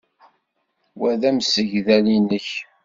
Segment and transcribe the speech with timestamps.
[0.99, 2.49] Wa d amsegdal-nnek?